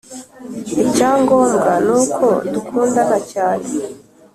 [0.83, 3.67] icyangombwa ni uko dukundana cyane